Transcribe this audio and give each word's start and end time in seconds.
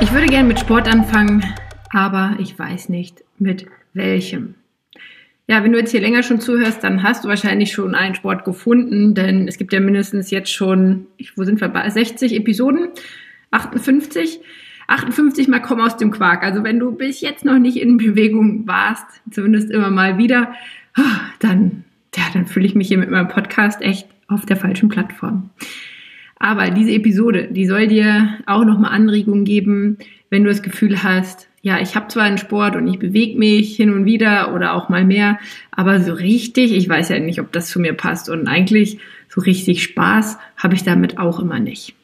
Ich 0.00 0.12
würde 0.12 0.26
gerne 0.26 0.46
mit 0.46 0.60
Sport 0.60 0.86
anfangen, 0.86 1.44
aber 1.90 2.36
ich 2.38 2.56
weiß 2.56 2.88
nicht 2.88 3.24
mit 3.38 3.66
welchem. 3.94 4.54
Ja, 5.48 5.64
wenn 5.64 5.72
du 5.72 5.78
jetzt 5.78 5.90
hier 5.90 6.00
länger 6.00 6.22
schon 6.22 6.40
zuhörst, 6.40 6.84
dann 6.84 7.02
hast 7.02 7.24
du 7.24 7.28
wahrscheinlich 7.28 7.72
schon 7.72 7.96
einen 7.96 8.14
Sport 8.14 8.44
gefunden, 8.44 9.14
denn 9.14 9.48
es 9.48 9.58
gibt 9.58 9.72
ja 9.72 9.80
mindestens 9.80 10.30
jetzt 10.30 10.52
schon, 10.52 11.06
wo 11.34 11.42
sind 11.42 11.60
wir 11.60 11.68
bei 11.68 11.90
60 11.90 12.36
Episoden? 12.36 12.90
58? 13.50 14.38
58 14.86 15.48
mal 15.48 15.60
komm 15.60 15.80
aus 15.80 15.96
dem 15.96 16.12
Quark. 16.12 16.44
Also 16.44 16.62
wenn 16.62 16.78
du 16.78 16.92
bis 16.92 17.20
jetzt 17.20 17.44
noch 17.44 17.58
nicht 17.58 17.76
in 17.76 17.96
Bewegung 17.96 18.68
warst, 18.68 19.06
zumindest 19.32 19.68
immer 19.70 19.90
mal 19.90 20.16
wieder, 20.16 20.54
dann, 21.40 21.84
ja, 22.14 22.24
dann 22.32 22.46
fühle 22.46 22.66
ich 22.66 22.76
mich 22.76 22.86
hier 22.86 22.98
mit 22.98 23.10
meinem 23.10 23.28
Podcast 23.28 23.82
echt 23.82 24.06
auf 24.28 24.46
der 24.46 24.56
falschen 24.56 24.90
Plattform. 24.90 25.50
Aber 26.38 26.70
diese 26.70 26.92
Episode, 26.92 27.48
die 27.50 27.66
soll 27.66 27.88
dir 27.88 28.38
auch 28.46 28.64
nochmal 28.64 28.92
Anregungen 28.92 29.44
geben, 29.44 29.98
wenn 30.30 30.44
du 30.44 30.50
das 30.50 30.62
Gefühl 30.62 31.02
hast, 31.02 31.48
ja, 31.60 31.80
ich 31.80 31.96
habe 31.96 32.08
zwar 32.08 32.22
einen 32.22 32.38
Sport 32.38 32.76
und 32.76 32.86
ich 32.86 32.98
bewege 32.98 33.36
mich 33.38 33.74
hin 33.74 33.92
und 33.92 34.04
wieder 34.04 34.54
oder 34.54 34.74
auch 34.74 34.88
mal 34.88 35.04
mehr, 35.04 35.38
aber 35.72 36.00
so 36.00 36.12
richtig, 36.12 36.72
ich 36.72 36.88
weiß 36.88 37.08
ja 37.08 37.18
nicht, 37.18 37.40
ob 37.40 37.50
das 37.52 37.68
zu 37.68 37.80
mir 37.80 37.94
passt 37.94 38.28
und 38.28 38.46
eigentlich 38.46 38.98
so 39.28 39.40
richtig 39.40 39.82
Spaß 39.82 40.38
habe 40.56 40.74
ich 40.74 40.84
damit 40.84 41.18
auch 41.18 41.40
immer 41.40 41.58
nicht. 41.58 41.94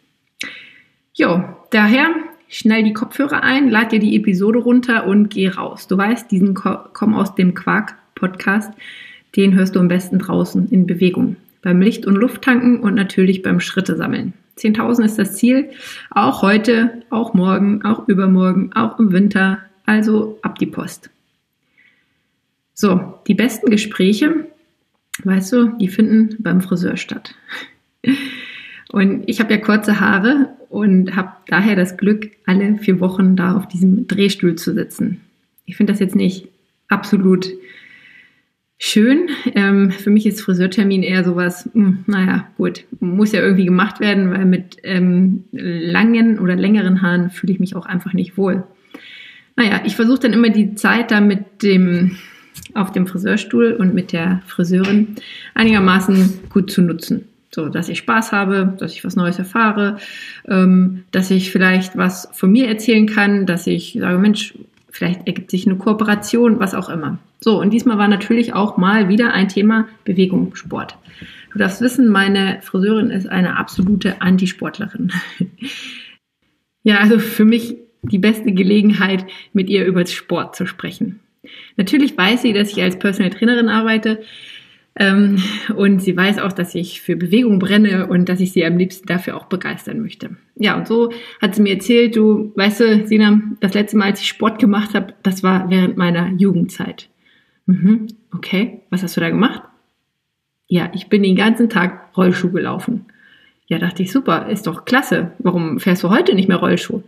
Jo, 1.14 1.44
daher 1.70 2.08
schnell 2.48 2.82
die 2.82 2.92
Kopfhörer 2.92 3.42
ein, 3.42 3.70
lad 3.70 3.92
dir 3.92 4.00
die 4.00 4.16
Episode 4.16 4.58
runter 4.58 5.06
und 5.06 5.30
geh 5.30 5.48
raus. 5.48 5.86
Du 5.86 5.96
weißt, 5.96 6.30
diesen 6.30 6.54
Komm 6.54 7.14
aus 7.14 7.34
dem 7.36 7.54
Quark 7.54 7.94
Podcast, 8.16 8.72
den 9.36 9.54
hörst 9.54 9.76
du 9.76 9.80
am 9.80 9.88
besten 9.88 10.18
draußen 10.18 10.68
in 10.70 10.86
Bewegung 10.86 11.36
beim 11.64 11.80
Licht- 11.80 12.06
und 12.06 12.14
Lufttanken 12.14 12.80
und 12.80 12.94
natürlich 12.94 13.42
beim 13.42 13.58
Schritte 13.58 13.96
sammeln. 13.96 14.34
10.000 14.58 15.04
ist 15.04 15.18
das 15.18 15.34
Ziel, 15.34 15.70
auch 16.10 16.42
heute, 16.42 17.02
auch 17.10 17.34
morgen, 17.34 17.82
auch 17.84 18.06
übermorgen, 18.06 18.70
auch 18.74 19.00
im 19.00 19.12
Winter, 19.12 19.58
also 19.86 20.38
ab 20.42 20.58
die 20.58 20.66
Post. 20.66 21.10
So, 22.74 23.18
die 23.26 23.34
besten 23.34 23.70
Gespräche, 23.70 24.46
weißt 25.24 25.52
du, 25.52 25.68
die 25.78 25.88
finden 25.88 26.36
beim 26.38 26.60
Friseur 26.60 26.96
statt. 26.96 27.34
Und 28.92 29.24
ich 29.26 29.40
habe 29.40 29.52
ja 29.52 29.58
kurze 29.58 29.98
Haare 29.98 30.50
und 30.68 31.16
habe 31.16 31.32
daher 31.48 31.76
das 31.76 31.96
Glück, 31.96 32.30
alle 32.46 32.76
vier 32.76 33.00
Wochen 33.00 33.36
da 33.36 33.56
auf 33.56 33.66
diesem 33.66 34.06
Drehstuhl 34.06 34.56
zu 34.56 34.74
sitzen. 34.74 35.20
Ich 35.64 35.76
finde 35.76 35.92
das 35.92 36.00
jetzt 36.00 36.14
nicht 36.14 36.48
absolut 36.88 37.48
schön. 38.78 39.28
Ähm, 39.54 39.90
für 39.90 40.10
mich 40.10 40.26
ist 40.26 40.40
Friseurtermin 40.40 41.02
eher 41.02 41.24
sowas, 41.24 41.68
mh, 41.72 41.86
hm, 41.86 42.04
naja, 42.06 42.48
gut, 42.56 42.84
muss 43.00 43.32
ja 43.32 43.40
irgendwie 43.40 43.64
gemacht 43.64 44.00
werden, 44.00 44.30
weil 44.30 44.44
mit 44.44 44.76
ähm, 44.82 45.44
langen 45.52 46.38
oder 46.38 46.56
längeren 46.56 47.02
Haaren 47.02 47.30
fühle 47.30 47.52
ich 47.52 47.60
mich 47.60 47.76
auch 47.76 47.86
einfach 47.86 48.12
nicht 48.12 48.36
wohl. 48.36 48.64
Naja, 49.56 49.82
ich 49.84 49.96
versuche 49.96 50.20
dann 50.20 50.32
immer 50.32 50.50
die 50.50 50.74
Zeit 50.74 51.10
da 51.10 51.20
mit 51.20 51.62
dem 51.62 52.16
auf 52.74 52.92
dem 52.92 53.06
Friseurstuhl 53.06 53.72
und 53.72 53.94
mit 53.94 54.12
der 54.12 54.42
Friseurin 54.46 55.16
einigermaßen 55.54 56.40
gut 56.50 56.70
zu 56.70 56.82
nutzen. 56.82 57.28
So, 57.54 57.68
dass 57.68 57.88
ich 57.88 57.98
Spaß 57.98 58.32
habe, 58.32 58.74
dass 58.78 58.94
ich 58.94 59.04
was 59.04 59.14
Neues 59.14 59.38
erfahre, 59.38 59.98
ähm, 60.48 61.04
dass 61.12 61.30
ich 61.30 61.52
vielleicht 61.52 61.96
was 61.96 62.28
von 62.32 62.50
mir 62.50 62.66
erzählen 62.66 63.06
kann, 63.06 63.46
dass 63.46 63.68
ich 63.68 63.96
sage, 63.98 64.18
Mensch, 64.18 64.54
Vielleicht 64.94 65.26
ergibt 65.26 65.50
sich 65.50 65.66
eine 65.66 65.74
Kooperation, 65.74 66.60
was 66.60 66.72
auch 66.72 66.88
immer. 66.88 67.18
So, 67.40 67.60
und 67.60 67.70
diesmal 67.72 67.98
war 67.98 68.06
natürlich 68.06 68.52
auch 68.52 68.76
mal 68.76 69.08
wieder 69.08 69.32
ein 69.32 69.48
Thema 69.48 69.88
Bewegung, 70.04 70.54
Sport. 70.54 70.96
Du 71.52 71.58
darfst 71.58 71.80
wissen, 71.80 72.08
meine 72.08 72.60
Friseurin 72.62 73.10
ist 73.10 73.28
eine 73.28 73.56
absolute 73.56 74.22
Antisportlerin. 74.22 75.10
ja, 76.84 76.98
also 76.98 77.18
für 77.18 77.44
mich 77.44 77.76
die 78.02 78.20
beste 78.20 78.52
Gelegenheit, 78.52 79.26
mit 79.52 79.68
ihr 79.68 79.84
über 79.84 80.06
Sport 80.06 80.54
zu 80.54 80.64
sprechen. 80.64 81.18
Natürlich 81.76 82.16
weiß 82.16 82.42
sie, 82.42 82.52
dass 82.52 82.70
ich 82.70 82.80
als 82.80 82.96
Personal 82.96 83.30
Trainerin 83.30 83.68
arbeite. 83.68 84.22
Ähm, 84.96 85.42
und 85.74 86.00
sie 86.00 86.16
weiß 86.16 86.38
auch, 86.38 86.52
dass 86.52 86.74
ich 86.74 87.00
für 87.00 87.16
Bewegung 87.16 87.58
brenne 87.58 88.06
und 88.06 88.28
dass 88.28 88.40
ich 88.40 88.52
sie 88.52 88.64
am 88.64 88.78
liebsten 88.78 89.06
dafür 89.06 89.36
auch 89.36 89.46
begeistern 89.46 90.00
möchte. 90.00 90.36
Ja, 90.56 90.76
und 90.76 90.86
so 90.86 91.10
hat 91.42 91.54
sie 91.54 91.62
mir 91.62 91.74
erzählt, 91.74 92.14
du, 92.14 92.52
weißt 92.54 92.80
du, 92.80 93.06
Sina, 93.06 93.40
das 93.60 93.74
letzte 93.74 93.96
Mal, 93.96 94.10
als 94.10 94.20
ich 94.20 94.28
Sport 94.28 94.60
gemacht 94.60 94.94
habe, 94.94 95.14
das 95.22 95.42
war 95.42 95.68
während 95.68 95.96
meiner 95.96 96.30
Jugendzeit. 96.36 97.08
Mhm, 97.66 98.06
okay, 98.32 98.82
was 98.90 99.02
hast 99.02 99.16
du 99.16 99.20
da 99.20 99.30
gemacht? 99.30 99.62
Ja, 100.68 100.90
ich 100.94 101.08
bin 101.08 101.22
den 101.22 101.36
ganzen 101.36 101.68
Tag 101.68 102.16
Rollschuh 102.16 102.50
gelaufen. 102.50 103.06
Ja, 103.66 103.78
dachte 103.78 104.02
ich, 104.02 104.12
super, 104.12 104.48
ist 104.48 104.66
doch 104.66 104.84
klasse. 104.84 105.32
Warum 105.38 105.80
fährst 105.80 106.02
du 106.02 106.10
heute 106.10 106.34
nicht 106.34 106.48
mehr 106.48 106.58
Rollschuh? 106.58 107.02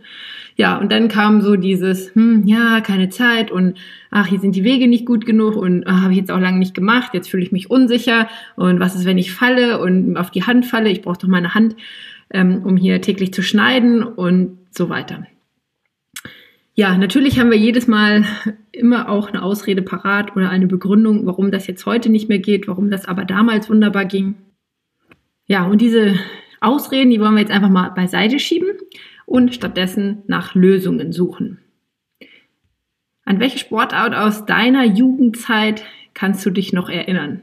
Ja, 0.59 0.77
und 0.79 0.91
dann 0.91 1.07
kam 1.07 1.41
so 1.41 1.55
dieses, 1.55 2.15
hm, 2.15 2.41
ja, 2.47 2.81
keine 2.81 3.09
Zeit 3.09 3.51
und 3.51 3.77
ach, 4.09 4.25
hier 4.25 4.39
sind 4.39 4.55
die 4.55 4.63
Wege 4.63 4.87
nicht 4.87 5.05
gut 5.05 5.27
genug 5.27 5.55
und 5.55 5.85
ah, 5.85 6.01
habe 6.01 6.13
ich 6.13 6.17
jetzt 6.17 6.31
auch 6.31 6.39
lange 6.39 6.57
nicht 6.57 6.73
gemacht, 6.73 7.13
jetzt 7.13 7.29
fühle 7.29 7.43
ich 7.43 7.51
mich 7.51 7.69
unsicher 7.69 8.27
und 8.55 8.79
was 8.79 8.95
ist, 8.95 9.05
wenn 9.05 9.19
ich 9.19 9.31
falle 9.31 9.79
und 9.79 10.17
auf 10.17 10.31
die 10.31 10.43
Hand 10.43 10.65
falle? 10.65 10.89
Ich 10.89 11.03
brauche 11.03 11.19
doch 11.19 11.27
meine 11.27 11.53
Hand, 11.53 11.75
ähm, 12.31 12.63
um 12.65 12.75
hier 12.75 13.01
täglich 13.01 13.31
zu 13.33 13.43
schneiden 13.43 14.01
und 14.01 14.57
so 14.71 14.89
weiter. 14.89 15.27
Ja, 16.73 16.97
natürlich 16.97 17.39
haben 17.39 17.51
wir 17.51 17.57
jedes 17.57 17.87
Mal 17.87 18.25
immer 18.71 19.09
auch 19.09 19.29
eine 19.29 19.43
Ausrede 19.43 19.83
parat 19.83 20.35
oder 20.35 20.49
eine 20.49 20.65
Begründung, 20.65 21.27
warum 21.27 21.51
das 21.51 21.67
jetzt 21.67 21.85
heute 21.85 22.09
nicht 22.09 22.29
mehr 22.29 22.39
geht, 22.39 22.67
warum 22.67 22.89
das 22.89 23.05
aber 23.05 23.25
damals 23.25 23.69
wunderbar 23.69 24.05
ging. 24.05 24.33
Ja, 25.45 25.67
und 25.67 25.81
diese 25.81 26.15
Ausreden, 26.61 27.11
die 27.11 27.19
wollen 27.19 27.35
wir 27.35 27.41
jetzt 27.41 27.51
einfach 27.51 27.69
mal 27.69 27.89
beiseite 27.89 28.39
schieben 28.39 28.69
und 29.27 29.53
stattdessen 29.53 30.23
nach 30.25 30.55
Lösungen 30.55 31.11
suchen. 31.11 31.59
An 33.25 33.39
welche 33.39 33.59
Sportart 33.59 34.15
aus 34.15 34.45
deiner 34.45 34.85
Jugendzeit 34.85 35.83
kannst 36.13 36.43
du 36.45 36.49
dich 36.49 36.71
noch 36.73 36.89
erinnern? 36.89 37.41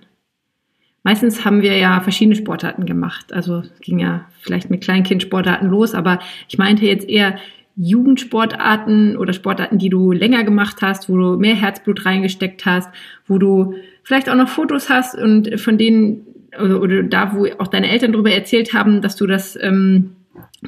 Meistens 1.03 1.45
haben 1.45 1.61
wir 1.61 1.77
ja 1.77 2.01
verschiedene 2.01 2.37
Sportarten 2.37 2.87
gemacht. 2.87 3.35
Also 3.35 3.59
es 3.59 3.81
ging 3.81 3.99
ja 3.99 4.25
vielleicht 4.41 4.71
mit 4.71 4.83
Kleinkindsportarten 4.83 5.69
los, 5.69 5.95
aber 5.95 6.21
ich 6.49 6.57
meinte 6.57 6.87
jetzt 6.87 7.07
eher 7.07 7.37
Jugendsportarten 7.77 9.19
oder 9.19 9.35
Sportarten, 9.35 9.79
die 9.79 9.91
du 9.91 10.13
länger 10.13 10.43
gemacht 10.43 10.79
hast, 10.81 11.11
wo 11.11 11.17
du 11.19 11.37
mehr 11.37 11.55
Herzblut 11.55 12.07
reingesteckt 12.07 12.65
hast, 12.65 12.89
wo 13.27 13.37
du 13.37 13.75
vielleicht 14.03 14.31
auch 14.31 14.37
noch 14.37 14.49
Fotos 14.49 14.89
hast 14.89 15.15
und 15.17 15.61
von 15.61 15.77
denen 15.77 16.27
oder, 16.59 17.03
da, 17.03 17.35
wo 17.35 17.47
auch 17.59 17.67
deine 17.67 17.91
Eltern 17.91 18.13
darüber 18.13 18.31
erzählt 18.31 18.73
haben, 18.73 19.03
dass 19.03 19.17
du 19.17 19.27
das 19.27 19.59
ähm, 19.61 20.13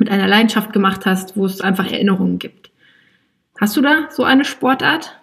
mit 0.00 0.10
einer 0.10 0.26
Leidenschaft 0.26 0.72
gemacht 0.72 1.06
hast, 1.06 1.36
wo 1.36 1.46
es 1.46 1.60
einfach 1.60 1.90
Erinnerungen 1.90 2.38
gibt. 2.38 2.70
Hast 3.58 3.76
du 3.76 3.80
da 3.80 4.08
so 4.10 4.24
eine 4.24 4.44
Sportart? 4.44 5.18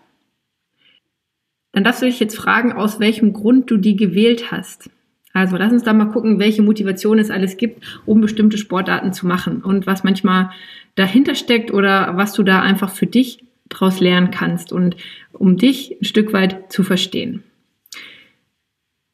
Dann 1.72 1.84
darfst 1.84 2.02
du 2.02 2.06
dich 2.06 2.20
jetzt 2.20 2.38
fragen, 2.38 2.74
aus 2.74 3.00
welchem 3.00 3.34
Grund 3.34 3.70
du 3.70 3.78
die 3.78 3.96
gewählt 3.96 4.52
hast. 4.52 4.90
Also 5.34 5.58
lass 5.58 5.74
uns 5.74 5.84
da 5.84 5.94
mal 5.94 6.12
gucken, 6.12 6.40
welche 6.40 6.62
Motivation 6.62 7.18
es 7.18 7.32
alles 7.32 7.58
gibt, 7.58 7.84
um 8.06 8.22
bestimmte 8.22 8.60
Sportarten 8.60 9.14
zu 9.14 9.26
machen 9.26 9.64
und 9.64 9.88
was 9.88 10.04
manchmal 10.04 10.52
dahinter 10.96 11.34
steckt 11.34 11.74
oder 11.74 12.16
was 12.16 12.34
du 12.34 12.44
da 12.44 12.62
einfach 12.62 12.92
für 12.92 13.08
dich 13.08 13.44
daraus 13.68 14.00
lernen 14.00 14.30
kannst 14.30 14.72
und 14.72 14.96
um 15.32 15.58
dich 15.58 15.98
ein 16.00 16.06
Stück 16.06 16.34
weit 16.34 16.72
zu 16.72 16.84
verstehen. 16.84 17.44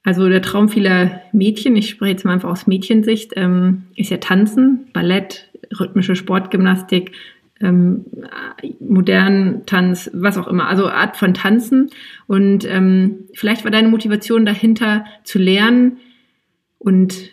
Also 0.04 0.28
der 0.28 0.42
Traum 0.42 0.70
vieler 0.70 1.22
Mädchen, 1.32 1.76
ich 1.76 1.90
spreche 1.90 2.12
jetzt 2.12 2.26
mal 2.26 2.34
einfach 2.34 2.50
aus 2.50 2.68
Mädchensicht, 2.68 3.34
ähm, 3.36 3.84
ist 3.96 4.10
ja 4.10 4.18
Tanzen, 4.18 4.88
Ballett, 4.92 5.49
rhythmische 5.78 6.16
Sportgymnastik, 6.16 7.12
ähm, 7.62 8.06
modernen 8.80 9.66
Tanz, 9.66 10.10
was 10.14 10.38
auch 10.38 10.48
immer, 10.48 10.68
also 10.68 10.88
Art 10.88 11.18
von 11.18 11.34
Tanzen. 11.34 11.90
Und 12.28 12.66
ähm, 12.66 13.26
vielleicht 13.34 13.64
war 13.64 13.72
deine 13.72 13.90
Motivation 13.90 14.46
dahinter 14.46 15.06
zu 15.24 15.40
lernen 15.40 15.98
und 16.78 17.32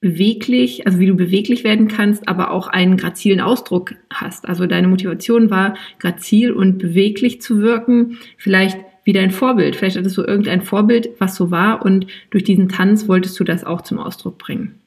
beweglich, 0.00 0.86
also 0.86 0.98
wie 0.98 1.06
du 1.06 1.14
beweglich 1.14 1.62
werden 1.62 1.88
kannst, 1.88 2.26
aber 2.26 2.50
auch 2.50 2.68
einen 2.68 2.96
grazilen 2.96 3.40
Ausdruck 3.40 3.94
hast. 4.12 4.48
Also 4.48 4.66
deine 4.66 4.88
Motivation 4.88 5.50
war, 5.50 5.74
grazil 5.98 6.52
und 6.52 6.78
beweglich 6.78 7.42
zu 7.42 7.60
wirken, 7.60 8.18
vielleicht 8.38 8.78
wie 9.04 9.12
dein 9.12 9.30
Vorbild. 9.30 9.76
Vielleicht 9.76 9.96
hattest 9.96 10.16
du 10.16 10.22
irgendein 10.22 10.62
Vorbild, 10.62 11.10
was 11.18 11.36
so 11.36 11.50
war 11.50 11.84
und 11.84 12.06
durch 12.30 12.44
diesen 12.44 12.68
Tanz 12.68 13.08
wolltest 13.08 13.38
du 13.38 13.44
das 13.44 13.64
auch 13.64 13.82
zum 13.82 13.98
Ausdruck 13.98 14.38
bringen. 14.38 14.79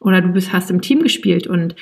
Oder 0.00 0.20
du 0.20 0.28
bist, 0.28 0.52
hast 0.52 0.70
im 0.70 0.80
Team 0.80 1.02
gespielt 1.02 1.46
und 1.46 1.74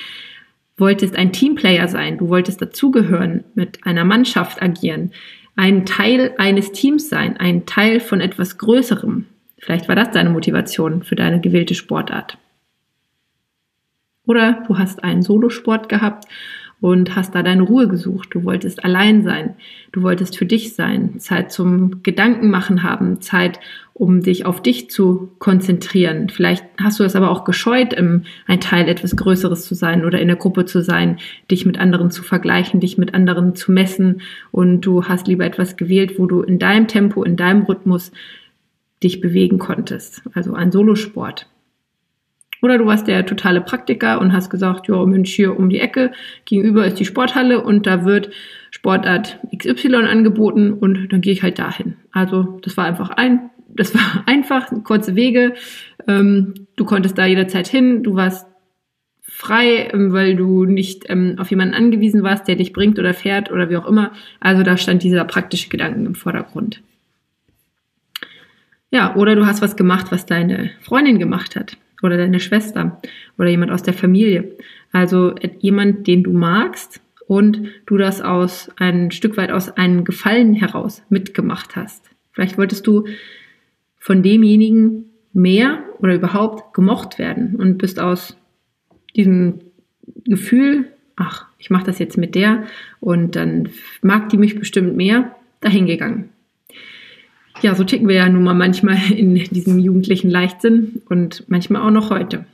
wolltest 0.76 1.16
ein 1.16 1.32
Teamplayer 1.32 1.88
sein. 1.88 2.18
Du 2.18 2.28
wolltest 2.28 2.60
dazugehören, 2.60 3.44
mit 3.54 3.86
einer 3.86 4.04
Mannschaft 4.04 4.62
agieren, 4.62 5.12
ein 5.56 5.86
Teil 5.86 6.34
eines 6.38 6.72
Teams 6.72 7.08
sein, 7.08 7.36
ein 7.38 7.66
Teil 7.66 8.00
von 8.00 8.20
etwas 8.20 8.58
Größerem. 8.58 9.26
Vielleicht 9.58 9.88
war 9.88 9.96
das 9.96 10.10
deine 10.10 10.30
Motivation 10.30 11.02
für 11.02 11.16
deine 11.16 11.40
gewählte 11.40 11.74
Sportart. 11.74 12.36
Oder 14.26 14.64
du 14.66 14.76
hast 14.76 15.02
einen 15.02 15.22
Solosport 15.22 15.88
gehabt 15.88 16.26
und 16.80 17.16
hast 17.16 17.34
da 17.34 17.42
deine 17.42 17.62
Ruhe 17.62 17.88
gesucht. 17.88 18.28
Du 18.32 18.44
wolltest 18.44 18.84
allein 18.84 19.22
sein. 19.22 19.54
Du 19.92 20.02
wolltest 20.02 20.36
für 20.36 20.46
dich 20.46 20.74
sein. 20.74 21.18
Zeit 21.18 21.50
zum 21.50 22.02
Gedankenmachen 22.02 22.82
haben. 22.82 23.20
Zeit, 23.22 23.60
um 23.94 24.20
dich 24.22 24.44
auf 24.44 24.62
dich 24.62 24.90
zu 24.90 25.32
konzentrieren. 25.38 26.28
Vielleicht 26.28 26.64
hast 26.78 27.00
du 27.00 27.04
es 27.04 27.16
aber 27.16 27.30
auch 27.30 27.44
gescheut, 27.44 27.94
ein 27.96 28.24
Teil 28.60 28.88
etwas 28.88 29.16
Größeres 29.16 29.64
zu 29.64 29.74
sein 29.74 30.04
oder 30.04 30.20
in 30.20 30.28
der 30.28 30.36
Gruppe 30.36 30.66
zu 30.66 30.82
sein, 30.82 31.16
dich 31.50 31.64
mit 31.64 31.78
anderen 31.78 32.10
zu 32.10 32.22
vergleichen, 32.22 32.80
dich 32.80 32.98
mit 32.98 33.14
anderen 33.14 33.54
zu 33.54 33.72
messen 33.72 34.20
und 34.52 34.82
du 34.82 35.04
hast 35.04 35.28
lieber 35.28 35.46
etwas 35.46 35.78
gewählt, 35.78 36.18
wo 36.18 36.26
du 36.26 36.42
in 36.42 36.58
deinem 36.58 36.88
Tempo, 36.88 37.24
in 37.24 37.36
deinem 37.36 37.62
Rhythmus 37.62 38.12
dich 39.02 39.22
bewegen 39.22 39.58
konntest. 39.58 40.22
Also 40.34 40.52
ein 40.52 40.72
Solosport. 40.72 41.46
Oder 42.66 42.78
du 42.78 42.86
warst 42.86 43.06
der 43.06 43.24
totale 43.24 43.60
Praktiker 43.60 44.20
und 44.20 44.32
hast 44.32 44.50
gesagt, 44.50 44.88
ja, 44.88 45.06
Mensch, 45.06 45.32
hier 45.32 45.56
um 45.56 45.70
die 45.70 45.78
Ecke, 45.78 46.10
gegenüber 46.46 46.84
ist 46.84 46.98
die 46.98 47.04
Sporthalle 47.04 47.62
und 47.62 47.86
da 47.86 48.04
wird 48.04 48.30
Sportart 48.72 49.38
XY 49.56 49.94
angeboten 49.94 50.72
und 50.72 51.12
dann 51.12 51.20
gehe 51.20 51.32
ich 51.32 51.44
halt 51.44 51.60
dahin. 51.60 51.94
Also 52.10 52.58
das 52.62 52.76
war 52.76 52.84
einfach 52.84 53.10
ein, 53.10 53.50
das 53.68 53.94
war 53.94 54.00
einfach, 54.26 54.66
kurze 54.82 55.14
Wege. 55.14 55.54
Ähm, 56.08 56.54
du 56.74 56.84
konntest 56.84 57.16
da 57.16 57.24
jederzeit 57.24 57.68
hin, 57.68 58.02
du 58.02 58.16
warst 58.16 58.48
frei, 59.22 59.88
ähm, 59.92 60.12
weil 60.12 60.34
du 60.34 60.64
nicht 60.64 61.04
ähm, 61.08 61.36
auf 61.38 61.48
jemanden 61.50 61.74
angewiesen 61.74 62.24
warst, 62.24 62.48
der 62.48 62.56
dich 62.56 62.72
bringt 62.72 62.98
oder 62.98 63.14
fährt 63.14 63.52
oder 63.52 63.70
wie 63.70 63.76
auch 63.76 63.86
immer. 63.86 64.10
Also 64.40 64.64
da 64.64 64.76
stand 64.76 65.04
dieser 65.04 65.24
praktische 65.24 65.68
Gedanken 65.68 66.04
im 66.04 66.16
Vordergrund. 66.16 66.82
Ja, 68.90 69.14
oder 69.14 69.36
du 69.36 69.46
hast 69.46 69.62
was 69.62 69.76
gemacht, 69.76 70.06
was 70.10 70.26
deine 70.26 70.72
Freundin 70.80 71.20
gemacht 71.20 71.54
hat 71.54 71.76
oder 72.02 72.16
deine 72.16 72.40
Schwester 72.40 73.00
oder 73.38 73.48
jemand 73.48 73.70
aus 73.70 73.82
der 73.82 73.94
Familie. 73.94 74.56
Also 74.92 75.34
jemand, 75.58 76.06
den 76.06 76.22
du 76.22 76.32
magst 76.32 77.00
und 77.26 77.68
du 77.86 77.96
das 77.96 78.20
aus 78.20 78.70
ein 78.76 79.10
Stück 79.10 79.36
weit 79.36 79.50
aus 79.50 79.76
einem 79.76 80.04
Gefallen 80.04 80.54
heraus 80.54 81.02
mitgemacht 81.08 81.76
hast. 81.76 82.08
Vielleicht 82.32 82.58
wolltest 82.58 82.86
du 82.86 83.04
von 83.98 84.22
demjenigen 84.22 85.06
mehr 85.32 85.82
oder 85.98 86.14
überhaupt 86.14 86.74
gemocht 86.74 87.18
werden 87.18 87.56
und 87.56 87.78
bist 87.78 87.98
aus 87.98 88.36
diesem 89.16 89.60
Gefühl, 90.24 90.86
ach, 91.16 91.46
ich 91.58 91.70
mache 91.70 91.86
das 91.86 91.98
jetzt 91.98 92.16
mit 92.16 92.34
der 92.34 92.64
und 93.00 93.36
dann 93.36 93.70
mag 94.02 94.28
die 94.28 94.36
mich 94.36 94.58
bestimmt 94.58 94.96
mehr, 94.96 95.34
dahingegangen 95.60 96.30
ja, 97.62 97.74
so 97.74 97.84
ticken 97.84 98.08
wir 98.08 98.16
ja 98.16 98.28
nun 98.28 98.44
mal 98.44 98.54
manchmal 98.54 98.98
in 99.12 99.34
diesem 99.34 99.78
jugendlichen 99.78 100.30
Leichtsinn 100.30 101.02
und 101.08 101.44
manchmal 101.48 101.82
auch 101.82 101.90
noch 101.90 102.10
heute. 102.10 102.46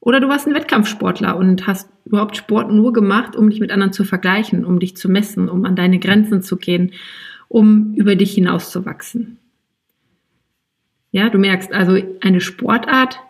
Oder 0.00 0.18
du 0.18 0.28
warst 0.28 0.48
ein 0.48 0.54
Wettkampfsportler 0.54 1.36
und 1.36 1.68
hast 1.68 1.88
überhaupt 2.04 2.36
Sport 2.36 2.72
nur 2.72 2.92
gemacht, 2.92 3.36
um 3.36 3.48
dich 3.48 3.60
mit 3.60 3.70
anderen 3.70 3.92
zu 3.92 4.02
vergleichen, 4.04 4.64
um 4.64 4.80
dich 4.80 4.96
zu 4.96 5.08
messen, 5.08 5.48
um 5.48 5.64
an 5.64 5.76
deine 5.76 6.00
Grenzen 6.00 6.42
zu 6.42 6.56
gehen, 6.56 6.92
um 7.46 7.94
über 7.94 8.16
dich 8.16 8.34
hinauszuwachsen. 8.34 9.38
Ja, 11.12 11.28
du 11.28 11.38
merkst 11.38 11.72
also, 11.72 11.98
eine 12.20 12.40
Sportart 12.40 13.20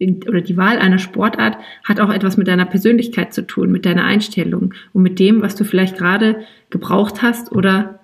oder 0.00 0.40
die 0.40 0.56
Wahl 0.56 0.78
einer 0.78 0.98
Sportart 0.98 1.58
hat 1.84 2.00
auch 2.00 2.10
etwas 2.10 2.36
mit 2.38 2.48
deiner 2.48 2.64
Persönlichkeit 2.64 3.34
zu 3.34 3.46
tun, 3.46 3.70
mit 3.70 3.84
deiner 3.84 4.04
Einstellung 4.04 4.74
und 4.92 5.02
mit 5.02 5.18
dem, 5.18 5.42
was 5.42 5.54
du 5.54 5.64
vielleicht 5.64 5.96
gerade 5.98 6.44
gebraucht 6.70 7.22
hast 7.22 7.52
oder 7.52 8.00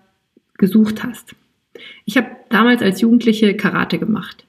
gesucht 0.59 1.03
hast. 1.03 1.35
Ich 2.07 2.17
habe 2.17 2.29
damals 2.49 2.81
als 2.81 3.01
Jugendliche 3.03 3.55
Karate 3.55 3.99
gemacht. 3.99 4.47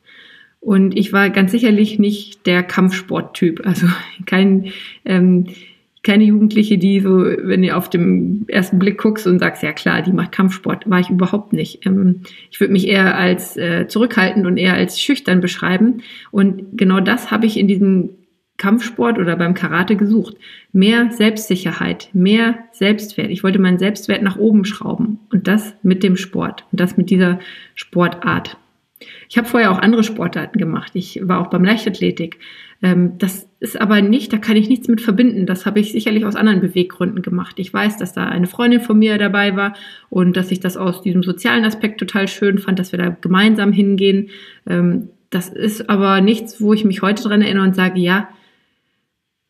Und 0.61 0.97
ich 0.97 1.13
war 1.13 1.29
ganz 1.29 1.51
sicherlich 1.51 1.99
nicht 1.99 2.45
der 2.45 2.63
Kampfsporttyp. 2.63 3.65
Also 3.65 3.87
kein, 4.25 4.71
ähm, 5.05 5.47
keine 6.03 6.23
Jugendliche, 6.23 6.77
die 6.77 6.99
so, 6.99 7.23
wenn 7.25 7.61
du 7.61 7.75
auf 7.75 7.89
dem 7.89 8.45
ersten 8.47 8.79
Blick 8.79 8.97
guckst 8.97 9.27
und 9.27 9.39
sagst, 9.39 9.63
ja 9.63 9.73
klar, 9.73 10.01
die 10.01 10.13
macht 10.13 10.31
Kampfsport, 10.31 10.89
war 10.89 10.99
ich 10.99 11.09
überhaupt 11.09 11.51
nicht. 11.51 11.85
Ähm, 11.85 12.21
ich 12.51 12.59
würde 12.59 12.73
mich 12.73 12.87
eher 12.87 13.17
als 13.17 13.57
äh, 13.57 13.87
zurückhaltend 13.87 14.45
und 14.45 14.57
eher 14.57 14.73
als 14.73 15.01
schüchtern 15.01 15.41
beschreiben. 15.41 16.01
Und 16.31 16.77
genau 16.77 16.99
das 16.99 17.31
habe 17.31 17.45
ich 17.45 17.57
in 17.57 17.67
diesem 17.67 18.11
Kampfsport 18.57 19.19
oder 19.19 19.35
beim 19.35 19.53
Karate 19.53 19.95
gesucht. 19.95 20.35
Mehr 20.73 21.11
Selbstsicherheit, 21.11 22.09
mehr 22.13 22.57
Selbstwert. 22.71 23.29
Ich 23.29 23.43
wollte 23.43 23.59
meinen 23.59 23.79
Selbstwert 23.79 24.23
nach 24.23 24.37
oben 24.37 24.65
schrauben 24.65 25.19
und 25.31 25.47
das 25.47 25.75
mit 25.83 26.03
dem 26.03 26.17
Sport 26.17 26.65
und 26.71 26.79
das 26.79 26.97
mit 26.97 27.09
dieser 27.09 27.39
Sportart. 27.75 28.57
Ich 29.29 29.37
habe 29.37 29.47
vorher 29.47 29.71
auch 29.71 29.79
andere 29.79 30.03
Sportarten 30.03 30.57
gemacht. 30.57 30.91
Ich 30.95 31.19
war 31.21 31.39
auch 31.39 31.51
beim 31.51 31.63
Leichtathletik. 31.63 32.39
Ähm, 32.81 33.17
das 33.17 33.47
ist 33.59 33.79
aber 33.79 34.01
nicht, 34.01 34.33
da 34.33 34.37
kann 34.37 34.57
ich 34.57 34.69
nichts 34.69 34.87
mit 34.87 35.01
verbinden. 35.01 35.45
Das 35.45 35.65
habe 35.65 35.79
ich 35.79 35.91
sicherlich 35.91 36.25
aus 36.25 36.35
anderen 36.35 36.61
Beweggründen 36.61 37.21
gemacht. 37.21 37.59
Ich 37.59 37.73
weiß, 37.73 37.97
dass 37.97 38.13
da 38.13 38.25
eine 38.25 38.47
Freundin 38.47 38.81
von 38.81 38.97
mir 38.97 39.17
dabei 39.17 39.55
war 39.55 39.73
und 40.09 40.35
dass 40.35 40.51
ich 40.51 40.59
das 40.59 40.77
aus 40.77 41.01
diesem 41.01 41.23
sozialen 41.23 41.65
Aspekt 41.65 41.99
total 41.99 42.27
schön 42.27 42.57
fand, 42.57 42.79
dass 42.79 42.91
wir 42.91 42.99
da 42.99 43.09
gemeinsam 43.21 43.71
hingehen. 43.71 44.29
Ähm, 44.67 45.09
das 45.29 45.49
ist 45.49 45.89
aber 45.89 46.21
nichts, 46.21 46.61
wo 46.61 46.73
ich 46.73 46.85
mich 46.85 47.01
heute 47.01 47.23
dran 47.23 47.41
erinnere 47.41 47.65
und 47.65 47.75
sage, 47.75 47.99
ja, 47.99 48.29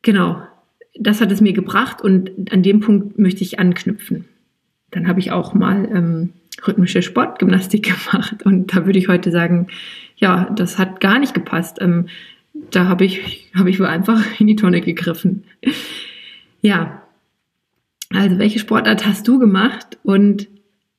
Genau, 0.08 0.42
das 0.98 1.20
hat 1.20 1.34
es 1.34 1.42
mir 1.42 1.52
gebracht 1.52 2.02
und 2.02 2.50
an 2.54 2.64
dem 2.64 2.80
Punkt 2.80 3.20
möchte 3.20 3.44
ich 3.44 3.60
anknüpfen. 3.60 4.24
Dann 4.90 5.06
habe 5.06 5.20
ich 5.20 5.34
auch 5.34 5.54
mal 5.54 5.84
ähm, 5.94 6.30
rhythmische 6.66 7.02
Sportgymnastik 7.02 7.84
gemacht 8.12 8.44
und 8.46 8.74
da 8.74 8.86
würde 8.86 9.00
ich 9.00 9.10
heute 9.10 9.32
sagen, 9.32 9.68
ja, 10.16 10.50
das 10.56 10.80
hat 10.80 11.02
gar 11.02 11.20
nicht 11.20 11.34
gepasst. 11.34 11.80
Ähm, 11.82 12.08
da 12.72 12.86
habe 12.86 13.04
ich, 13.04 13.52
habe 13.54 13.70
ich 13.70 13.82
wohl 13.82 13.88
einfach 13.88 14.24
in 14.40 14.48
die 14.48 14.56
Tonne 14.56 14.80
gegriffen. 14.80 15.44
ja, 16.62 17.04
also 18.14 18.40
welche 18.40 18.60
Sportart 18.60 19.06
hast 19.06 19.28
du 19.28 19.40
gemacht 19.40 19.98
und 20.04 20.48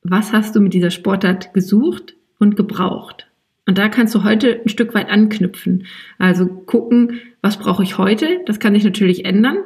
was 0.03 0.33
hast 0.33 0.55
du 0.55 0.59
mit 0.59 0.75
dieser 0.75 0.91
Sportart 0.91 1.55
gesucht 1.55 2.13
und 2.37 2.55
gebraucht? 2.55 3.25
Und 3.69 3.77
da 3.77 3.87
kannst 3.87 4.15
du 4.15 4.23
heute 4.23 4.61
ein 4.65 4.67
Stück 4.67 4.95
weit 4.95 5.09
anknüpfen. 5.09 5.85
Also 6.17 6.47
gucken, 6.47 7.19
was 7.43 7.59
brauche 7.59 7.83
ich 7.83 7.99
heute? 7.99 8.39
Das 8.47 8.59
kann 8.59 8.73
sich 8.73 8.83
natürlich 8.83 9.25
ändern. 9.25 9.57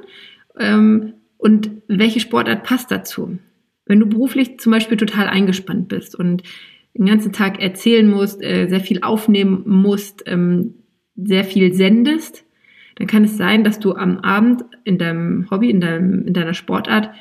Ähm, 0.60 1.14
und 1.38 1.72
welche 1.88 2.20
Sportart 2.20 2.64
passt 2.64 2.92
dazu? 2.92 3.38
Wenn 3.86 4.02
du 4.02 4.06
beruflich 4.06 4.60
zum 4.60 4.74
Beispiel 4.74 4.98
total 4.98 5.30
eingespannt 5.30 5.88
bist 5.88 6.16
und 6.20 6.44
den 6.94 7.06
ganzen 7.06 7.32
Tag 7.32 7.62
erzählen 7.62 8.06
musst, 8.06 8.44
äh, 8.44 8.68
sehr 8.68 8.82
viel 8.82 9.00
aufnehmen 9.04 9.64
musst, 9.66 10.24
ähm, 10.26 10.74
sehr 11.16 11.46
viel 11.46 11.74
sendest, 11.74 12.44
dann 12.96 13.08
kann 13.08 13.24
es 13.24 13.38
sein, 13.38 13.64
dass 13.64 13.80
du 13.80 13.96
am 13.96 14.18
Abend 14.18 14.66
in 14.84 14.98
deinem 14.98 15.50
Hobby, 15.50 15.70
in, 15.70 15.80
deinem, 15.80 16.28
in 16.28 16.34
deiner 16.34 16.54
Sportart 16.54 17.12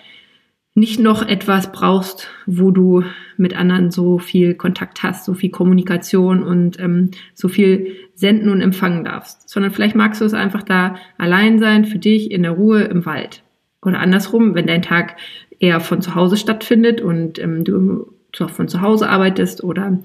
nicht 0.74 0.98
noch 1.00 1.26
etwas 1.26 1.70
brauchst, 1.70 2.28
wo 2.46 2.70
du 2.70 3.04
mit 3.36 3.54
anderen 3.54 3.90
so 3.90 4.18
viel 4.18 4.54
Kontakt 4.54 5.02
hast, 5.02 5.26
so 5.26 5.34
viel 5.34 5.50
Kommunikation 5.50 6.42
und 6.42 6.80
ähm, 6.80 7.10
so 7.34 7.48
viel 7.48 7.96
senden 8.14 8.48
und 8.48 8.62
empfangen 8.62 9.04
darfst, 9.04 9.48
sondern 9.50 9.72
vielleicht 9.72 9.96
magst 9.96 10.20
du 10.20 10.24
es 10.24 10.34
einfach 10.34 10.62
da 10.62 10.96
allein 11.18 11.58
sein, 11.58 11.84
für 11.84 11.98
dich 11.98 12.30
in 12.30 12.42
der 12.42 12.52
Ruhe 12.52 12.84
im 12.84 13.04
Wald. 13.04 13.42
Oder 13.82 13.98
andersrum, 13.98 14.54
wenn 14.54 14.66
dein 14.66 14.82
Tag 14.82 15.16
eher 15.58 15.80
von 15.80 16.00
zu 16.00 16.14
Hause 16.14 16.36
stattfindet 16.36 17.00
und 17.00 17.38
ähm, 17.38 17.64
du 17.64 18.06
von 18.34 18.68
zu 18.68 18.80
Hause 18.80 19.10
arbeitest 19.10 19.62
oder 19.62 19.98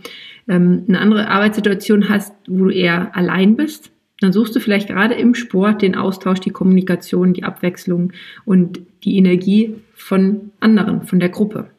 ähm, 0.50 0.83
eine 0.88 1.00
andere 1.00 1.29
Arbeitssituation 1.29 2.09
hast, 2.09 2.33
wo 2.47 2.65
du 2.65 2.71
eher 2.71 3.15
allein 3.15 3.55
bist, 3.55 3.91
dann 4.19 4.33
suchst 4.33 4.55
du 4.55 4.59
vielleicht 4.59 4.88
gerade 4.88 5.13
im 5.15 5.36
Sport 5.36 5.81
den 5.81 5.95
Austausch, 5.95 6.39
die 6.39 6.50
Kommunikation, 6.50 7.33
die 7.33 7.43
Abwechslung 7.43 8.13
und 8.45 8.79
die 9.03 9.17
Energie 9.17 9.75
von 9.93 10.51
anderen, 10.59 11.03
von 11.03 11.19
der 11.19 11.29
Gruppe. 11.29 11.69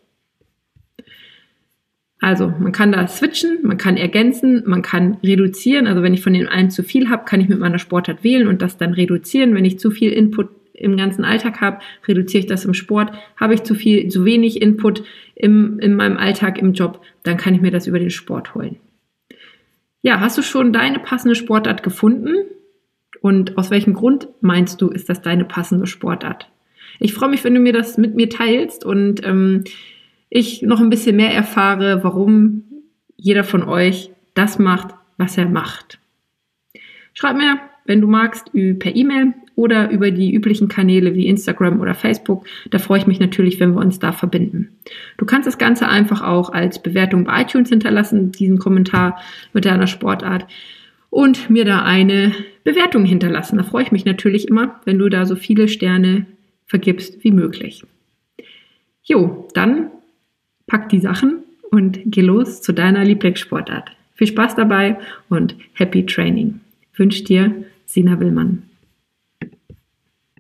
Also 2.21 2.52
man 2.59 2.73
kann 2.73 2.92
da 2.92 3.07
switchen, 3.07 3.59
man 3.62 3.76
kann 3.76 3.97
ergänzen, 3.97 4.64
man 4.66 4.83
kann 4.83 5.18
reduzieren. 5.23 5.87
Also 5.87 6.02
wenn 6.02 6.14
ich 6.14 6.23
von 6.23 6.33
den 6.33 6.49
einen 6.49 6.71
zu 6.71 6.83
viel 6.83 7.09
habe, 7.11 7.25
kann 7.25 7.40
ich 7.40 7.49
mit 7.49 7.61
meiner 7.61 7.78
Sportart 7.78 8.25
wählen 8.25 8.49
und 8.49 8.61
das 8.61 8.76
dann 8.76 8.92
reduzieren. 8.92 9.54
Wenn 9.54 9.64
ich 9.64 9.78
zu 9.78 9.90
viel 9.90 10.12
Input 10.12 10.49
im 10.73 10.97
ganzen 10.97 11.25
Alltag 11.25 11.61
habe, 11.61 11.78
reduziere 12.07 12.40
ich 12.40 12.47
das 12.47 12.64
im 12.64 12.75
Sport. 12.75 13.12
Habe 13.37 13.54
ich 13.54 13.62
zu 13.62 13.75
viel, 13.75 14.09
zu 14.09 14.25
wenig 14.25 14.61
Input 14.62 15.04
im, 15.37 15.78
in 15.78 15.95
meinem 15.95 16.16
Alltag, 16.16 16.59
im 16.59 16.73
Job, 16.73 17.02
dann 17.23 17.37
kann 17.37 17.54
ich 17.54 17.61
mir 17.61 17.71
das 17.71 17.87
über 17.87 18.00
den 18.00 18.11
Sport 18.11 18.54
holen. 18.54 18.76
Ja, 20.02 20.21
hast 20.21 20.38
du 20.38 20.43
schon 20.43 20.73
deine 20.73 20.99
passende 20.99 21.35
Sportart 21.35 21.83
gefunden? 21.83 22.37
Und 23.21 23.59
aus 23.59 23.71
welchem 23.71 23.95
Grund 23.95 24.28
meinst 24.40 24.81
du, 24.81 24.88
ist 24.88 25.09
das 25.09 25.23
deine 25.23 25.45
passende 25.45 25.87
Sportart? 25.87 26.50
Ich 27.00 27.14
freue 27.14 27.31
mich, 27.31 27.43
wenn 27.45 27.55
du 27.55 27.61
mir 27.61 27.73
das 27.73 27.99
mit 27.99 28.14
mir 28.14 28.28
teilst 28.31 28.85
und 28.85 29.25
ähm, 29.26 29.64
ich 30.31 30.62
noch 30.62 30.81
ein 30.81 30.90
bisschen 30.90 31.17
mehr 31.17 31.33
erfahre, 31.33 32.05
warum 32.05 32.64
jeder 33.17 33.45
von 33.45 33.64
euch 33.64 34.11
das 34.35 34.59
macht, 34.59 34.95
was 35.17 35.37
er 35.37 35.49
macht. 35.49 35.99
Schreib 37.12 37.37
mir, 37.37 37.59
wenn 37.85 38.00
du 38.00 38.07
magst, 38.07 38.52
per 38.52 38.95
E-Mail 38.95 39.35
oder 39.59 39.91
über 39.91 40.12
die 40.12 40.33
üblichen 40.33 40.69
Kanäle 40.69 41.17
wie 41.17 41.27
Instagram 41.27 41.81
oder 41.81 41.93
Facebook. 41.93 42.47
Da 42.71 42.79
freue 42.79 43.00
ich 43.00 43.09
mich 43.09 43.19
natürlich, 43.19 43.59
wenn 43.59 43.75
wir 43.75 43.81
uns 43.81 43.99
da 43.99 44.12
verbinden. 44.12 44.69
Du 45.17 45.27
kannst 45.27 45.49
das 45.49 45.59
Ganze 45.59 45.88
einfach 45.88 46.23
auch 46.23 46.50
als 46.50 46.81
Bewertung 46.81 47.25
bei 47.25 47.43
iTunes 47.43 47.69
hinterlassen, 47.69 48.31
diesen 48.31 48.61
Kommentar 48.61 49.21
mit 49.53 49.65
deiner 49.65 49.88
Sportart 49.88 50.47
und 51.11 51.50
mir 51.50 51.65
da 51.65 51.83
eine 51.83 52.33
Bewertung 52.62 53.05
hinterlassen. 53.05 53.59
Da 53.59 53.65
freue 53.65 53.83
ich 53.83 53.91
mich 53.91 54.05
natürlich 54.05 54.47
immer, 54.47 54.81
wenn 54.85 54.97
du 54.97 55.09
da 55.09 55.27
so 55.27 55.35
viele 55.35 55.67
Sterne 55.67 56.27
vergibst 56.67 57.25
wie 57.25 57.33
möglich. 57.33 57.83
Jo, 59.03 59.49
dann 59.55 59.91
pack 60.69 60.88
die 60.88 61.00
Sachen 61.00 61.38
und 61.73 61.99
geh 62.05 62.21
los 62.21 62.62
zu 62.62 62.73
deiner 62.73 63.05
Lieblingssportart. 63.05 63.91
Viel 64.15 64.29
Spaß 64.29 64.55
dabei 64.55 64.99
und 65.29 65.57
happy 65.73 66.07
Training. 66.07 66.61
Wünscht 66.95 67.29
dir 67.29 67.65
Sina 67.87 68.21
Willmann. 68.21 68.62